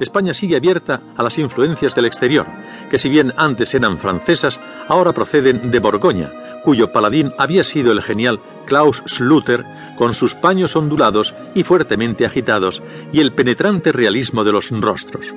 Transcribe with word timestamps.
España 0.00 0.34
sigue 0.34 0.56
abierta 0.56 1.00
a 1.16 1.22
las 1.22 1.38
influencias 1.38 1.94
del 1.94 2.06
exterior, 2.06 2.46
que 2.90 2.98
si 2.98 3.08
bien 3.08 3.32
antes 3.36 3.74
eran 3.74 3.98
francesas, 3.98 4.60
ahora 4.88 5.12
proceden 5.12 5.70
de 5.70 5.78
Borgoña, 5.78 6.30
cuyo 6.62 6.92
paladín 6.92 7.32
había 7.38 7.64
sido 7.64 7.92
el 7.92 8.02
genial 8.02 8.40
Klaus 8.66 9.02
Schluter, 9.06 9.64
con 9.96 10.14
sus 10.14 10.34
paños 10.34 10.76
ondulados 10.76 11.34
y 11.54 11.62
fuertemente 11.62 12.26
agitados, 12.26 12.82
y 13.12 13.20
el 13.20 13.32
penetrante 13.32 13.92
realismo 13.92 14.44
de 14.44 14.52
los 14.52 14.70
rostros. 14.70 15.34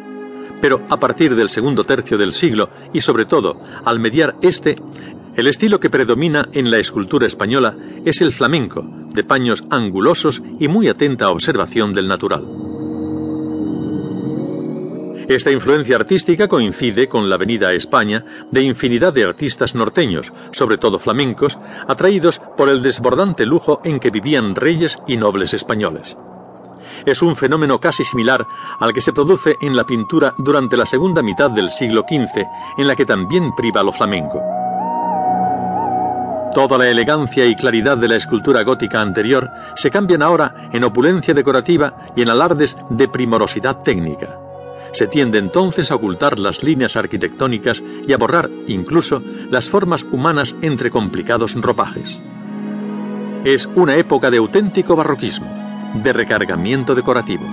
Pero 0.62 0.82
a 0.90 1.00
partir 1.00 1.36
del 1.36 1.50
segundo 1.50 1.84
tercio 1.84 2.18
del 2.18 2.34
siglo, 2.34 2.70
y 2.94 3.02
sobre 3.02 3.26
todo 3.26 3.62
al 3.86 4.00
mediar 4.00 4.36
este, 4.42 4.78
el 5.36 5.46
estilo 5.46 5.80
que 5.80 5.92
predomina 5.92 6.50
en 6.54 6.72
la 6.72 6.80
escultura 6.80 7.28
española 7.28 7.76
es 8.06 8.22
el 8.22 8.34
flamenco, 8.34 8.84
de 9.14 9.24
paños 9.24 9.64
angulosos 9.70 10.42
y 10.60 10.68
muy 10.68 10.88
atenta 10.88 11.30
observación 11.30 11.94
del 11.94 12.08
natural. 12.08 12.67
Esta 15.28 15.52
influencia 15.52 15.98
artística 15.98 16.48
coincide 16.48 17.10
con 17.10 17.30
la 17.30 17.36
venida 17.36 17.68
a 17.68 17.74
España 17.74 18.24
de 18.50 18.62
infinidad 18.62 19.12
de 19.12 19.26
artistas 19.26 19.76
norteños, 19.76 20.32
sobre 20.54 20.78
todo 20.78 21.00
flamencos, 21.00 21.58
atraídos 21.86 22.40
por 22.56 22.70
el 22.70 22.82
desbordante 22.82 23.46
lujo 23.46 23.82
en 23.84 24.00
que 24.00 24.10
vivían 24.10 24.56
reyes 24.56 24.98
y 25.06 25.18
nobles 25.18 25.54
españoles. 25.54 26.16
Es 27.06 27.22
un 27.22 27.36
fenómeno 27.36 27.78
casi 27.78 28.06
similar 28.06 28.48
al 28.80 28.94
que 28.94 29.02
se 29.02 29.12
produce 29.12 29.58
en 29.62 29.76
la 29.76 29.86
pintura 29.86 30.34
durante 30.38 30.78
la 30.78 30.86
segunda 30.86 31.22
mitad 31.22 31.52
del 31.52 31.70
siglo 31.72 32.04
XV, 32.04 32.46
en 32.78 32.88
la 32.88 32.96
que 32.96 33.06
también 33.06 33.54
priva 33.54 33.84
lo 33.84 33.92
flamenco. 33.92 34.42
Toda 36.54 36.78
la 36.78 36.88
elegancia 36.88 37.46
y 37.46 37.54
claridad 37.54 37.98
de 37.98 38.08
la 38.08 38.16
escultura 38.16 38.64
gótica 38.64 39.02
anterior 39.02 39.50
se 39.76 39.92
cambian 39.92 40.22
ahora 40.22 40.70
en 40.72 40.86
opulencia 40.86 41.34
decorativa 41.34 41.98
y 42.16 42.22
en 42.22 42.30
alardes 42.30 42.78
de 42.90 43.10
primorosidad 43.10 43.84
técnica. 43.84 44.47
Se 44.98 45.06
tiende 45.06 45.38
entonces 45.38 45.92
a 45.92 45.96
ocultar 45.96 46.40
las 46.40 46.64
líneas 46.64 46.96
arquitectónicas 46.96 47.84
y 48.08 48.14
a 48.14 48.18
borrar 48.18 48.50
incluso 48.66 49.22
las 49.52 49.70
formas 49.70 50.02
humanas 50.02 50.56
entre 50.64 50.90
complicados 50.90 51.54
ropajes. 51.54 52.20
Es 53.44 53.70
una 53.76 53.96
época 53.96 54.32
de 54.32 54.38
auténtico 54.38 54.96
barroquismo, 54.96 55.48
de 56.02 56.14
recargamiento 56.14 56.96
decorativo. 56.96 57.46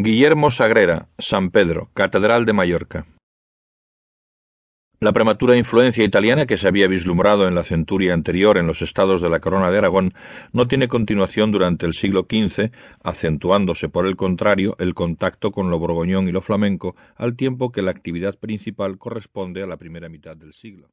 Guillermo 0.00 0.52
Sagrera, 0.52 1.08
San 1.18 1.50
Pedro, 1.50 1.90
Catedral 1.92 2.44
de 2.44 2.52
Mallorca. 2.52 3.06
La 5.00 5.12
prematura 5.12 5.56
influencia 5.56 6.04
italiana 6.04 6.46
que 6.46 6.56
se 6.56 6.68
había 6.68 6.86
vislumbrado 6.86 7.48
en 7.48 7.56
la 7.56 7.64
centuria 7.64 8.14
anterior 8.14 8.58
en 8.58 8.68
los 8.68 8.80
estados 8.80 9.20
de 9.20 9.28
la 9.28 9.40
Corona 9.40 9.72
de 9.72 9.78
Aragón 9.78 10.14
no 10.52 10.68
tiene 10.68 10.86
continuación 10.86 11.50
durante 11.50 11.84
el 11.84 11.94
siglo 11.94 12.28
XV, 12.30 12.70
acentuándose 13.02 13.88
por 13.88 14.06
el 14.06 14.14
contrario 14.14 14.76
el 14.78 14.94
contacto 14.94 15.50
con 15.50 15.68
lo 15.68 15.80
borgoñón 15.80 16.28
y 16.28 16.32
lo 16.32 16.42
flamenco, 16.42 16.94
al 17.16 17.34
tiempo 17.34 17.72
que 17.72 17.82
la 17.82 17.90
actividad 17.90 18.38
principal 18.38 18.98
corresponde 18.98 19.64
a 19.64 19.66
la 19.66 19.78
primera 19.78 20.08
mitad 20.08 20.36
del 20.36 20.52
siglo. 20.52 20.90